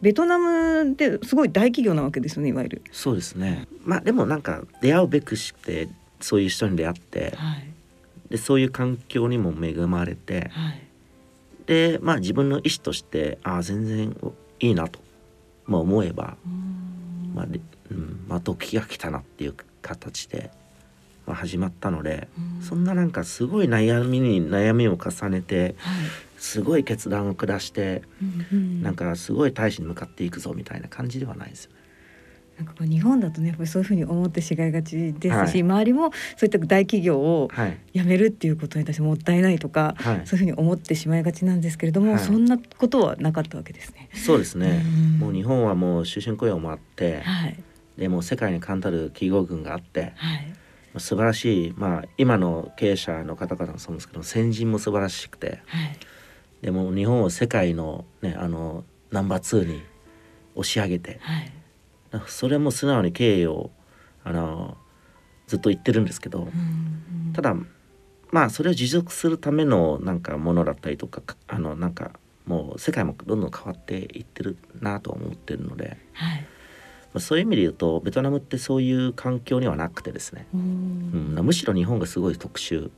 [0.01, 2.81] ベトナムですごい大企業なわけですよねいわゆる。
[2.91, 3.67] そうですね。
[3.83, 5.89] まあでもなんか出会うべくして
[6.21, 7.67] そういう人に出会ってはい。
[8.29, 10.81] でそういう環境にも恵まれてはい。
[11.65, 14.15] でまあ自分の意思としてああ全然
[14.59, 14.99] いいなと、
[15.65, 16.35] まあ、思えば、
[17.33, 17.59] まあで
[17.91, 20.51] うん、まあ時が来たなっていう形で、
[21.25, 22.27] まあ、始まったので
[22.61, 28.01] そんななんかすごい悩みに悩みを重ねてはいすごい決断を下して
[28.51, 31.79] うんなんかすごい大使に向かっていくぞみたいな感じではないですよね。
[32.57, 35.61] なんかこう日本だとねやっぱりそういうふうに思ってしがいがちですし、はい。
[35.61, 37.77] 周りもそういった大企業をはい。
[37.93, 40.21] 辞めるっていうことに対してもったいないとか、はい。
[40.25, 42.23] そういうふうに思ってしまいがちなんですけれども、はい。
[42.23, 44.09] そんなことはなかったわけですね。
[44.13, 44.83] そうですね。
[44.85, 45.19] うん。
[45.19, 47.55] もう日本はもう終身雇用もあってはい。
[47.97, 50.53] でもう世界に冠たる企業群があってはい。
[50.97, 55.97] 素晴らしい、まあ、今の経営者の方々もそうですけど先人も素晴らしくてはい
[56.61, 59.81] でも日本を世界の,、ね、あのナンバー2に
[60.55, 61.19] 押し上げて。
[61.21, 61.51] はい。
[62.27, 63.69] それも素直に経営を
[64.23, 64.77] あの
[65.45, 66.43] ずっと言ってるんですけど。
[66.43, 67.55] うんただ
[68.31, 72.11] まあそれを持続するためのなんかものだったりとかかあのなんか
[72.45, 76.41] もう世界もどんどん変わっていってるなと思ってるので、はい。
[76.41, 82.91] まあ、そういう意味で言うとベトナムってそういう環境にはなくてですね、うん、むしろ日本がすごい特殊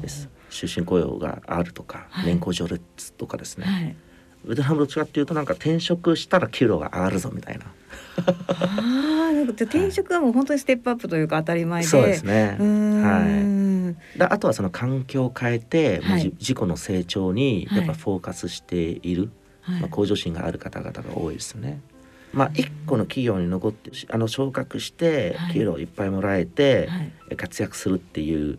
[0.00, 2.26] です終身雇用があるとか、はい。
[2.26, 3.96] 年功序列とかですね、はい。
[4.44, 7.66] ベトナムどっちかっていうとなんか転職したら給料が上がるぞみたいな。
[8.16, 11.88] ああなんか転職はもう本当にステップアップというか当たり前で。
[11.88, 12.56] そうですね。
[12.58, 13.96] うーん。
[14.16, 16.20] であとはその環境を変えて、まあはい。
[16.22, 17.78] じ自己の成長にはい。
[17.78, 19.30] やっぱフォーカスしている、
[19.62, 19.80] はい。
[19.80, 21.80] まあ、向上心がある方々が多いですよね。
[22.32, 25.54] まあ、一個の企業に残ってあの昇格してはい。
[25.54, 26.98] 給料いっぱいもらえては
[27.32, 27.36] い。
[27.36, 28.58] 活躍するっていう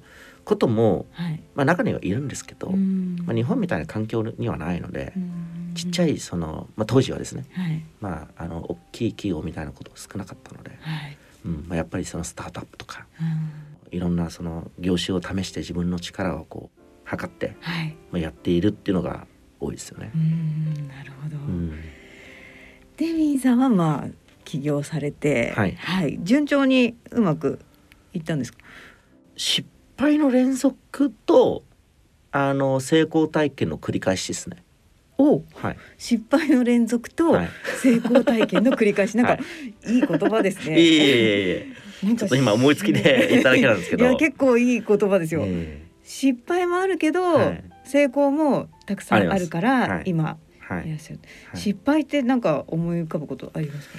[0.49, 1.41] ことも、はい。
[1.53, 3.17] まあ、中にはいるんですけど、うん。
[3.25, 5.71] まあ、日本みたいな環境にはないので、うん。
[5.75, 7.85] ちっちゃいその、まあ、当時はですね、はい。
[8.01, 11.17] まあ、あの大きい企業みたいなことが少なかったので、はい。
[11.45, 13.97] うんまあ、やっぱりそのスタートアップとかうん。
[13.97, 17.95] いろんなその業種を試して自分の力をこう測って、はい。
[18.12, 19.27] まあ、やっているっていうのが
[19.59, 20.12] 多いですよね。
[20.15, 20.17] う。
[20.17, 21.79] んなるほど、うん。
[22.97, 24.09] デミーさんはまあ
[24.45, 26.19] 起業されてはい。
[26.23, 27.59] 順調にうまく
[28.13, 28.59] いったんですか？
[29.38, 29.67] 失
[29.99, 31.63] 敗の連続と
[32.31, 34.63] あの成功体験の繰り返しですね。
[35.17, 35.77] おはい。
[35.97, 37.49] 失敗の連続とはい
[37.81, 39.39] 成功体験の繰り返し、なんか、は
[39.85, 40.79] いい、い言葉ですね。
[40.79, 41.67] いえいえ
[42.05, 45.43] いえちょっと今思いつきで 言っただけなんですけどいや結構いい言葉ですよ。
[45.45, 50.38] え失敗もあるけど、はい成功もたくさんあるから、今
[50.83, 50.88] い。
[50.88, 51.19] いいらっし
[51.55, 53.97] 失敗ってなんか思い浮かぶことありますか？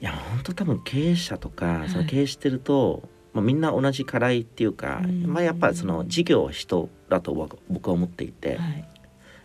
[0.00, 8.84] や本当多分経営者とか、いその経営してると、まあ、みんな同じ課題っていうか、うんまあ、やっぱりその事業は人だと僕僕は思っていて、はい。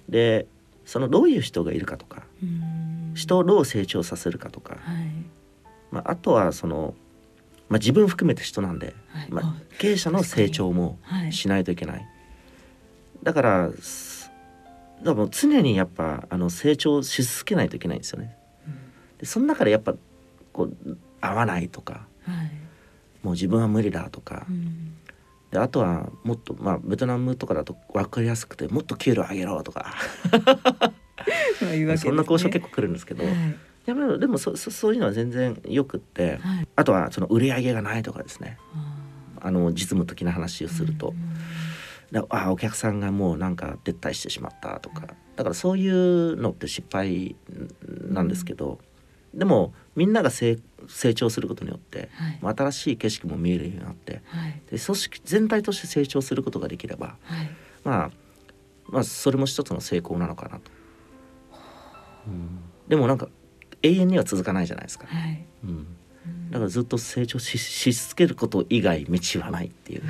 [0.09, 0.47] で
[0.85, 5.05] そのどういう人がいるかとかうん人をどう成長させるかとか、はい。
[5.91, 6.95] まあ、あとはその、
[7.69, 9.27] まあ、自分含めて人なんで、はい。
[9.29, 11.31] まあ、経営者の成長もはい。
[11.31, 12.05] しないといけない。
[13.21, 14.31] だからす
[14.99, 18.35] だからもう常にやっぱあの成長し続けないといけないんですよね。
[19.19, 19.93] でその中でやっぱ
[20.51, 22.05] こう合わないとかはい。
[23.23, 24.45] もう自分は無理だとか。
[24.49, 24.95] うん。
[25.51, 29.93] であとはもっとまあベトナムとかだと分かりやすくてもっと給料上げろとか。
[31.61, 31.97] ね。
[31.97, 33.33] そんな交渉結構来るんですけど、はい。
[33.85, 36.67] でもでもそそそういうのは全然よくってはい。
[36.75, 38.57] あとはその売り上げがないとかですね。
[38.75, 41.09] ああの実務的な話をーすると。
[41.09, 41.15] う、ん
[42.11, 45.07] だあお客さんがもうなんか撤退してしまったとか。
[45.35, 47.35] だからそういうのって失敗
[48.09, 48.79] なんですけど、
[49.33, 52.39] でもみんなが成成長することによってはい。
[52.41, 54.61] まあ新しい景色も見えるようになってはい。
[54.71, 57.49] で組織全体として成長することができれば、はい。
[57.83, 58.11] まあ、
[58.87, 60.71] まあそれも一つの成功なのかなと。
[62.27, 63.29] うんでもなんか
[63.81, 65.07] 永遠には続かないじゃないですか。
[65.07, 65.45] はい。
[65.63, 65.87] うん、うん
[66.51, 70.03] だからずっと成長しし続けること以外道はないっていう。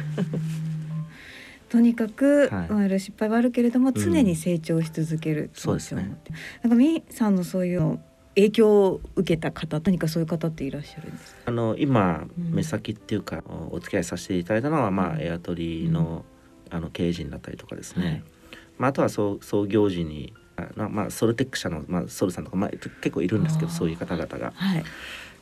[1.70, 6.16] とにかく、はいまあ失敗はあるけれどもん常に成長し続けるそうですね
[6.62, 8.00] なんかみーさんのそういうの
[8.36, 11.42] 影響を受けた方何かそういう方っていらっしゃるんですか？
[11.46, 16.26] あの今うん目先っていうか、お付き合いさせていただいたのは、まあ、うんエアトリの,、
[16.70, 18.24] あの経営陣だったりとかですね、はい
[18.80, 24.54] まあ、あとは創創業時にあなまあ、ソルテック社の、まあ、ソルさんとか、まあ、結構いるんですけどそういう方々が。
[24.56, 24.84] はい。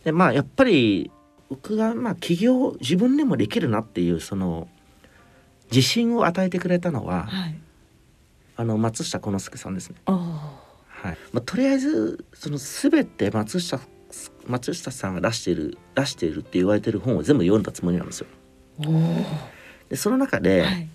[0.04, 1.12] でまあやっぱり
[1.50, 4.68] 僕がまあ起業自分でもできるなっていうその
[5.70, 7.56] 自信を与えてくれたのは、はい。
[8.58, 9.96] あの松下幸之助さんですね。
[10.06, 10.61] あ
[11.02, 13.80] はいまあ、とりあえずその全て松下
[14.46, 18.28] 松下さんが出している出しているって言われてる本を全部読んだつもりなんですよ。
[19.90, 20.88] でその中で、はい。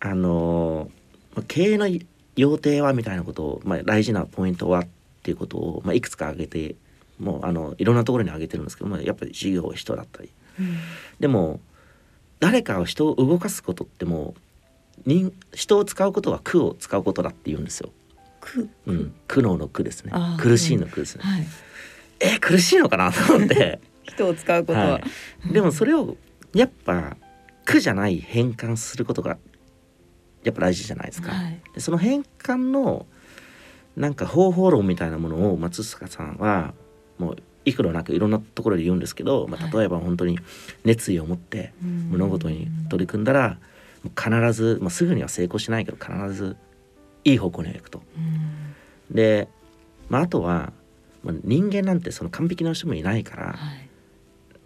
[0.00, 0.90] あの
[1.34, 1.88] まあ経営の
[2.36, 4.88] 要諦はみたいなことを、まあ、大事なポイントはっ
[5.22, 6.74] ていうことを、まあ、いくつか挙げて
[7.18, 10.76] もうあのいろんなところに挙げてるんですけどもやっぱり事業人だったりうん
[11.20, 11.60] でも
[12.40, 14.34] 誰かを人を動かすことっても
[15.06, 17.90] う人人を使うことは苦を使うことだって言うんですよ。
[18.42, 18.68] く。
[18.86, 21.22] うん、苦悩の苦ですね苦しいの苦ですね。
[21.24, 21.46] はい。
[22.20, 24.84] え苦しいのかなと思って、 人を使うことは。
[24.92, 25.00] は
[25.48, 26.16] い、でもそれを
[26.54, 27.16] やっぱ
[27.64, 29.38] 苦じゃない変換することが
[30.44, 31.30] やっぱ大事じゃないですか。
[31.30, 31.60] はい。
[31.74, 33.06] でその変換の
[33.96, 36.74] なんか方法論みたいなものを松坂さんは
[37.18, 40.38] もう幾度なくいろんなところで言うんですけど、まあ、はい例えば本当に
[40.84, 41.72] 熱意を持って
[42.10, 43.58] 物事に取り組んだら
[44.18, 46.56] 必ず、まあ、すぐには成功しないけど必ず
[47.24, 48.02] いい方向には行くと。
[48.16, 48.72] うん
[49.10, 49.48] で、
[50.08, 50.72] まあ、あとは、
[51.22, 53.88] まあ、人間なんてその完璧な人もいないからはい。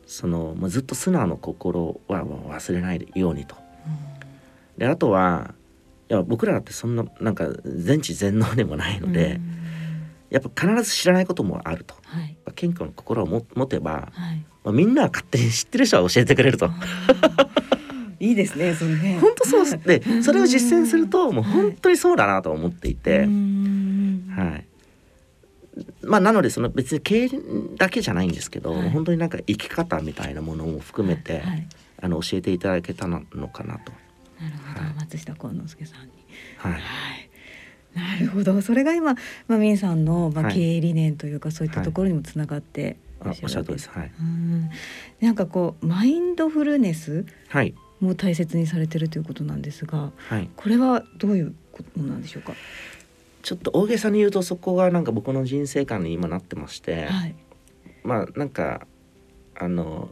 [0.07, 3.57] そのもうずっと素直の心は忘れないようにと。
[4.79, 5.55] であとは
[6.09, 9.41] いや僕らだってそんななんか全知全能でもないので、
[10.31, 11.97] やっぱ必ず知らないこともあると。
[12.05, 16.71] はい謙虚な心をも持てば、はいまあ、みんなは勝手に知ってる人は教えてくれると。
[18.21, 19.19] いいですねそのね。
[19.21, 19.79] 本当そうです。
[19.79, 24.33] でそれを実践するともう本当にそうだなと思っていて、うん。
[24.37, 24.67] はい。
[26.03, 27.31] まあなのでその別に経営
[27.77, 28.91] だけじゃないんですけど、はい。
[28.91, 31.67] 本当になんか生き方みたいなものも含めて、はい。
[32.03, 33.93] あの教えていただけたのかなと。
[34.41, 34.95] なるほど、はい。
[34.95, 36.11] 松下幸之助さんに。
[36.59, 36.73] はい。
[36.73, 36.83] はい。
[37.95, 38.61] なるほど。
[38.61, 39.15] それが今、
[39.49, 40.55] まあ、ミンさんの、まあ、はい。
[40.55, 43.91] 経営理念というか、そういったところにもつながってあおっしゃる通りです。
[43.91, 44.13] はい。
[44.21, 44.71] うん。
[45.21, 47.75] なんかこうマインドフルネスはい。
[48.01, 50.51] も大切にされてるということなんですがはい。
[50.57, 52.55] これはどういうことなんでしょうか？
[53.43, 57.35] ちょっと大げさに言うとそこがなんか僕の人生観に今なってまして、はい
[58.05, 58.87] まあなんか
[59.55, 60.11] あの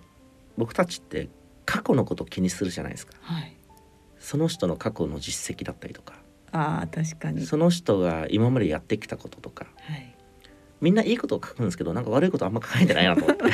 [0.57, 1.29] 僕たちって
[1.66, 3.14] 過去のことを気にするじゃないですか。
[3.20, 3.57] はい
[4.18, 6.14] その人の過去の実績だったりとか、
[6.51, 10.14] ああ確かにその人が今までやってきたこととか、はい
[10.81, 13.44] みんないいことを書くんですけど、なんか悪いことあんま書いてないなと思って。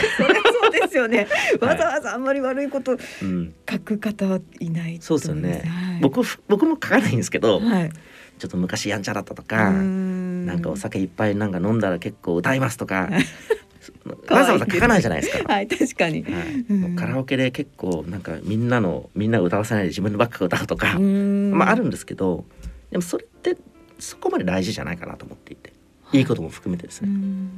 [0.70, 1.26] ですよね。
[1.60, 3.54] わざわざあんまり悪いことうん。
[3.70, 5.62] 書く方はいないとそうですよね。
[5.66, 7.90] はい、僕僕も書かないんですけど、はい。
[8.38, 10.46] ちょっと昔やんちゃだったとうか、ん。
[10.46, 13.08] なんかお酒いっぱいなんか飲んだら結構歌いますとか
[14.26, 15.52] かわざわざ書かないじゃないですか。
[15.52, 16.22] はい確かに。
[16.22, 16.96] はい。
[16.96, 21.50] カラオケで結構なんかみんなのみんなを歌わせないで自分のばっか歌うとか、うん。
[21.52, 22.44] まああるんですけど
[22.90, 23.56] でもそれって
[23.98, 25.72] そこまで大事じゃないかなと思っていて。
[26.12, 26.20] い。
[26.22, 27.50] いことも含めてですうね、ん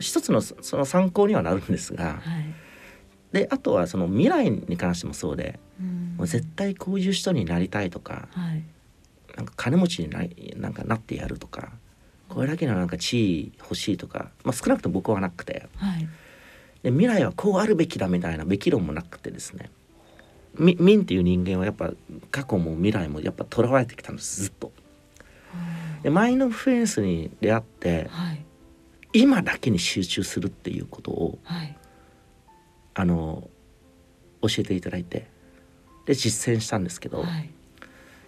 [0.00, 2.54] 一つのそその参考にはなるんですがはい。
[3.32, 6.14] であとはその未来に関してもそうでうん。
[6.16, 8.64] もう絶対こういう人になりたいとかはい。
[9.36, 10.20] なんか金持ちにな
[10.56, 11.70] なんかなってやるとか
[12.28, 15.68] これだけのなんか地位欲しいとか、まあ、少なくとも僕はなくて。
[15.76, 16.08] はい。
[16.82, 19.70] で未来はこうあるべきだみたいなべき論もなくてですね。
[20.58, 21.92] み民っていう人間はやっぱ
[22.30, 24.72] 過去も未来もやっぱとらわれてきたんですずっと。
[26.02, 28.44] でマインドフルエンスに出会ってはい
[29.12, 31.76] 今だけに集中するっていうことをはい。
[32.94, 33.48] あの
[34.42, 35.28] 教えていただいて
[36.04, 37.50] で実践したんですけど、はい。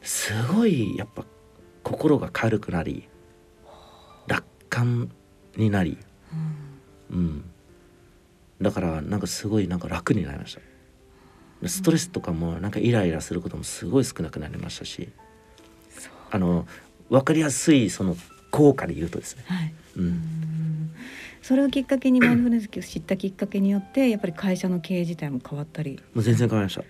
[0.03, 1.25] すごいやっぱ
[1.83, 3.09] 心が軽くなり
[4.27, 5.11] 楽観
[5.57, 5.99] になり、
[7.11, 7.17] うん。
[7.17, 7.45] うん、
[8.61, 10.61] だからなんかすごいなんか楽になりました。
[11.63, 15.09] でストレスとかもなんかイライラすることもすごい少なくなりましたし
[15.91, 16.13] そう。
[16.31, 16.67] あの
[17.09, 18.17] 分かりやすいその
[18.51, 19.75] 効果で言うとですね、はい。
[19.97, 20.09] う、うん。
[20.09, 20.91] ん
[21.43, 26.01] それをきっかけにマインドフルネスを知ったきっかけによってやっぱり会社の経営自体も変わったり。
[26.15, 26.85] もう全然変わりました。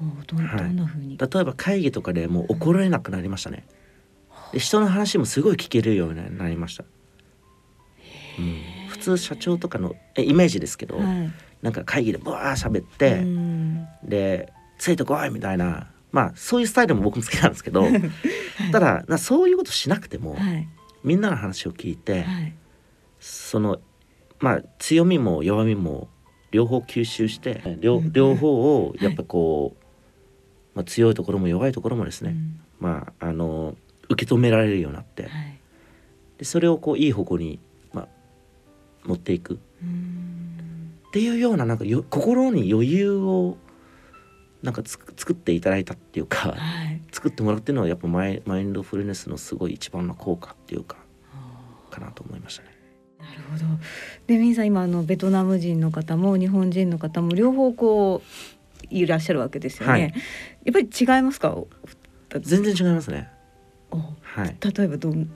[0.00, 0.58] おどんはい。
[0.58, 3.66] どんな風に、例えば会議とかでもう怒られなくなりましたね。
[4.52, 6.84] で人の話もすごい聞けるようになりました、
[8.38, 11.32] うん、普通社長とかのえイメージですけど、はい。
[11.62, 13.88] なんか会議でブワー喋って、うん。
[14.04, 17.86] でついてこいみたいなまあそういうスタイルも僕も好きなんですけど
[18.72, 20.68] ただなそういうことしなくても、はい
[21.06, 22.54] みんなの話を聞いて、はい。
[23.20, 23.78] その
[24.40, 26.08] まあ強みも弱みも
[26.50, 28.12] 両方吸収して両うん。
[28.12, 29.84] 両方をやっぱこう、
[30.74, 32.60] まあ、強いところも弱いところもですね、うん。
[32.80, 33.76] まああの
[34.08, 35.58] 受け止められるようになってはい。
[36.38, 37.60] でそれをこういい方向に、
[37.92, 38.08] まあ、
[39.04, 39.60] 持っていく。
[39.80, 40.92] うん。
[41.06, 43.56] っていうようななんかよ心に余裕を
[44.62, 50.96] なんかつく作っていただいたっていうかはい作ってもらうっていうのはやっぱマイマインドフルネスのすごい一番の効果っていうか
[51.90, 52.68] かなと思いましたね。
[53.18, 53.64] なるほど。
[54.26, 59.92] で、ミンさん今あのベトナム人の方も日本人の方も両方こういらっしゃるわけですよね。
[59.92, 60.08] はいや
[60.70, 61.56] っぱり違いますか？
[62.40, 63.28] 全然違いますね。
[63.90, 64.56] おはい。
[64.60, 65.28] 例えばどん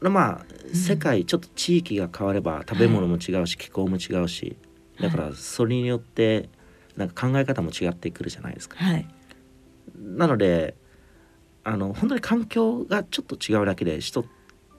[0.00, 4.56] まあん世界ちょっと地域が変われば食べ物も違うし気候も違うし
[5.00, 6.50] だからそれによって
[6.96, 8.76] なんか考え方も違ってくるじゃないですか。
[8.76, 9.06] はい
[9.96, 10.76] なので
[11.64, 14.24] あの本当に環境がちょっと違うだけで人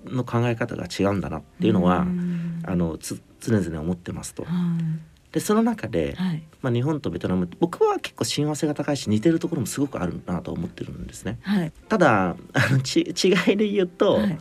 [0.06, 2.62] の考え方が違うんだなっていうのはん。
[2.68, 4.44] あのつ常々思ってますと。
[4.44, 4.52] はい。
[5.32, 6.44] でその中で、はい。
[6.62, 11.40] まあ、日本とベトナム僕は結構親和性が高いし似てるところもすごくあるなと思ってるんですね。
[11.42, 11.72] はい。
[11.90, 14.38] ただあのち 違いで言うと、はい。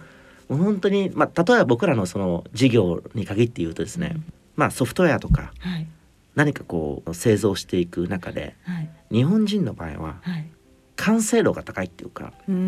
[0.49, 4.25] もう本当に、まあ、例えば僕らのその事業に限って言うとですね、うん。
[4.57, 5.87] まあ、ソフトウェアとかはい。
[6.35, 8.91] 何かこう製造していく中ではい。
[9.11, 10.51] 日本人の場合ははい
[10.97, 12.59] 完成度が高いっていうか、うーん。
[12.59, 12.61] う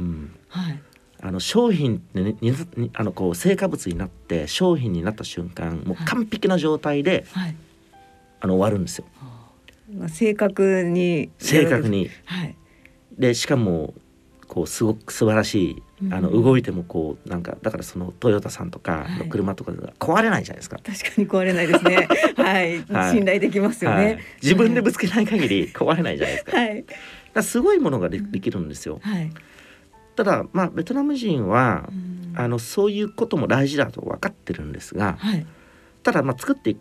[0.00, 0.80] ん、はい。
[1.22, 2.36] あの商品ってね
[2.94, 7.54] あのこう成果物になって商品になった瞬間もう完璧な状態で、はい。
[8.40, 9.04] あの終わるんですよ。
[9.94, 11.30] まあ正確に。
[11.38, 12.08] 正確に。
[12.24, 12.56] はい。
[13.18, 13.92] でしかも
[14.48, 20.78] こうすごく素晴らしいあのうん動いてもこうなんかだからそのトヨタさんとかの車とかが壊れないじゃないですか。
[20.82, 22.08] 確かに壊れないですね。
[22.36, 23.12] はい、はい。
[23.12, 24.06] 信頼できますよはい。
[24.06, 24.20] ね。
[24.42, 26.56] 自分でぶつけない限り壊れないじゃないですか。
[26.56, 26.84] はい、
[27.34, 29.00] らすごいものがでできるんですよ。
[29.02, 29.30] はい。
[30.16, 35.46] ただまあベトナム人はうんあのそういうことも大事だと分かってるんですがはい。
[36.02, 36.76] ただまあ作って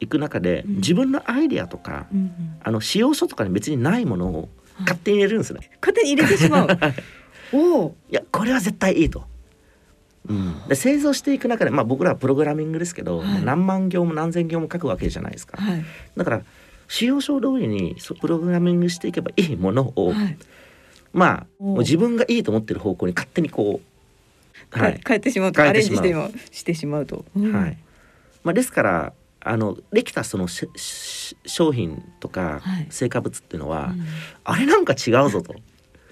[0.00, 4.48] いく中でうん自分のアイデアとかうんうんあの使用書とかに別にないものを
[4.80, 5.70] 勝手に入れるんですね。
[5.80, 6.68] 勝手に入れてしまう。
[7.52, 7.96] おお。
[8.10, 9.24] いやこれは絶対いいと。
[10.28, 15.60] うん、で製造していく中で、まあ、僕らはプログラミングですけど、はい何万行も何千行も書くわけじゃないですか。
[15.60, 15.84] はい。
[16.16, 16.42] だから
[16.94, 20.38] 使用書通りにプログラミングしていけばいいものを、はい。
[21.12, 27.24] まあおもう自分がいいと思ってる方向に勝手にこう、はかい変えてしまうとアレンジしてもしてしまうと。
[27.36, 27.78] うんはい
[28.44, 34.04] まあ、ですからあのできたその商品とかはい成果物っていうのは、うん
[34.44, 35.56] あれなんか違うぞと。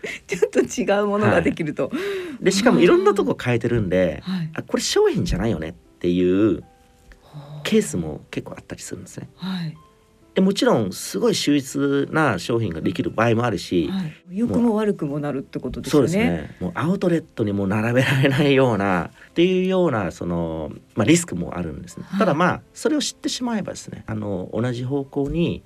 [0.26, 1.92] ちょっと違うものができると。
[2.40, 4.50] でしかもいろんなとこ変えてるんで、はい。
[4.54, 6.64] あこれ商品じゃないよねっていう
[7.62, 9.28] ケースも結構あったりするんですね。
[9.36, 9.76] はい。
[10.34, 11.78] でもちろんすごい秀逸
[12.10, 14.12] な商品ができる場合もあるし、はい。
[14.30, 16.30] 良くも悪くもなるってことですそうですよね。
[16.30, 22.04] ねもうアウトレットにも並べられないようなっていうようなその、まあ、リスクもあるんですね。
[22.08, 25.62] はいただまあそれを知ってしまえばですねあの同じ方向に、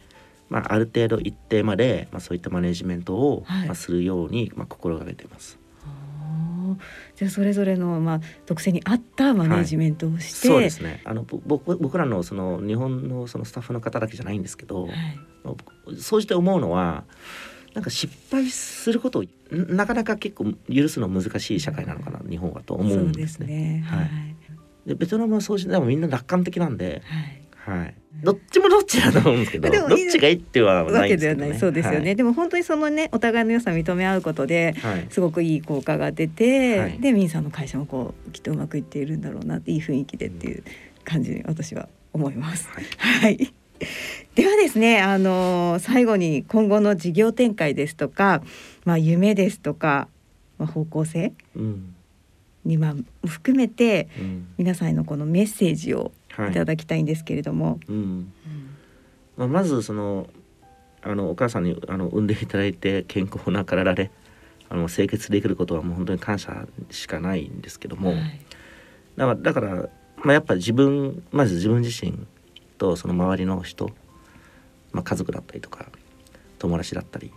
[0.48, 5.58] まあ、ある程度一定まで、まあ、そういったマネジメントを、はいまあ、するように、まあ、心がけています。
[5.84, 6.76] あー
[7.16, 11.00] じゃあそれぞれのまあ特性に合ったマネジメントをして、そうですね。
[11.04, 14.92] あのぼ僕僕らのその日本のそのスタッフの方だけじゃないんですけど、はい。
[15.98, 17.04] そうして思うのは
[17.74, 23.84] なんか失敗することをんなかなか結構許すの難しい社会なのかな日本はと思うんですね。
[24.84, 27.45] でベトナムはそうしでもみんな楽観的なんで、はい。
[27.66, 31.36] はい、どっちもどっちだと思うんですけどでもどっちがいいってはわないんですけどね。
[31.36, 34.92] けではない、そうですよね、でも本当にそのねお互いの良さ認め合うことではい。
[34.92, 40.62] はいすごくいい効果が出て、はいでミンさんの会社もこうきっとうまくいっているんだろうなっていい雰囲気でっていう
[41.04, 42.68] 感じに私は思います。
[42.68, 42.84] はい
[43.22, 43.52] はい。
[44.34, 48.42] ではですね、あの最後に今後の事業展開ですとか、
[48.84, 50.08] まあ夢ですとか、
[50.58, 51.32] まあ方向性？
[51.56, 51.95] うん
[52.66, 52.94] にまあ
[53.26, 54.48] 含めてうん。
[54.58, 56.50] 皆さんへのこのメッセージをはい。
[56.50, 58.32] いただきたいんですけれども、うん。
[59.36, 60.28] まあ、まずその
[61.02, 64.10] あのお母さんにあの産んでいただいて健康な体で
[64.68, 68.40] あの清潔できることはもう本当に感謝しかないんですけども、はい。
[69.16, 72.26] だからだから、まあ、やっぱ自分まず自分自身
[72.76, 73.90] とその周りの人、
[74.92, 75.86] まあ、家族だったりとか
[76.58, 77.32] 友達だったり、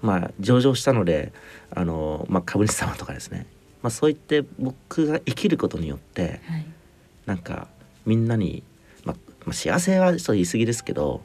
[0.00, 1.32] まあ、上場したので
[1.70, 3.46] あの、まあ、株主様とかですね、
[3.82, 6.66] まあ、そういって僕が生きることによってはい。
[7.26, 7.68] なんか
[8.06, 8.62] みんなに、
[9.04, 11.22] まあまあ、幸せはちょっと言い過ぎですけど、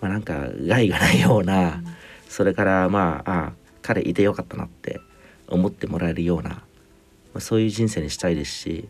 [0.00, 1.82] まあ、なんか害がないような、
[2.28, 5.00] それからまああ彼いてよかったなって
[5.48, 6.58] 思ってもらえるような、ま
[7.36, 8.88] あ、そういう人生にしたいですし、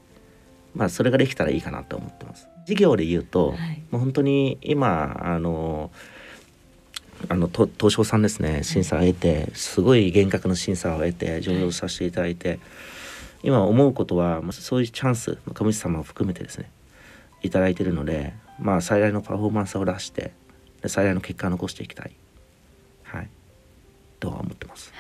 [0.75, 2.47] まあ、それができたらいいかなと思ってます。
[2.67, 3.83] 事業で言うと、はい。
[3.91, 5.91] もう本当に今あの
[7.29, 8.63] あの東証さんですね。
[8.63, 12.59] 審査を得てすごい厳格な審査を得て上場させていただいて、
[13.43, 16.71] 今思うことはそういうチャンスま株主様を含めてですね
[17.43, 20.33] いいてるので、まあ、最大のパフォーマンスを出して
[20.87, 22.13] 最大の結果を残していきたい、
[23.03, 23.29] はい、
[24.19, 24.93] とは思ってます。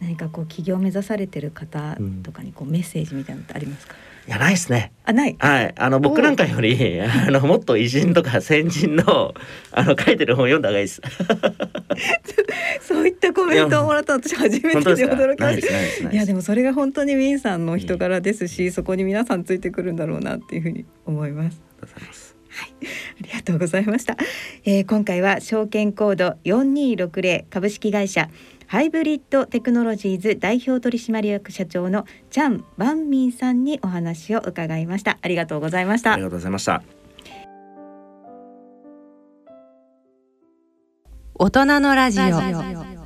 [0.00, 3.94] 何かこう起業を目指されてる方とかにこうメッセージみたいなのってありますか？
[4.28, 4.92] いやないですね。
[5.04, 5.36] あない。
[5.38, 9.34] はい、あの僕なんかより あのもっと偉人とか先人の
[9.72, 11.00] あの書いてる本読んだ方がいいです。
[12.82, 15.06] そういったコメントをもらったの私初めてで。
[15.08, 16.04] 驚きました。
[16.04, 16.16] ない。
[16.16, 21.60] やでもそれが本当にウィンさんの人柄ですし、そこに皆さんついてくるんだろうなっていうふうに思います。
[21.82, 22.36] ありがとうございます。
[22.50, 24.16] ありがとうございました。
[24.64, 28.28] えー今回は証券コード4260株式会社
[28.70, 35.18] ハイブリッドテクノロジーズ代表取締役社長のチャン・バンミンさんにお話を伺いました。
[35.20, 36.22] ありがとうございましたあり。
[36.22, 36.80] がとうございました。
[41.34, 42.99] 大人のラジオ